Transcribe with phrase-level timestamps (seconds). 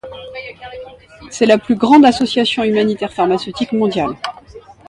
[1.29, 4.15] C'est la plus grande association humanitaire pharmaceutique mondiale.